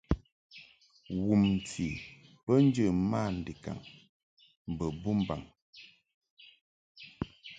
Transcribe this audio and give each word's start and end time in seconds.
Wumti 1.23 1.87
bə 2.43 2.53
njə 2.65 2.85
mandikaŋ 3.11 3.79
mbo 4.71 4.85
bumbaŋ. 5.01 5.41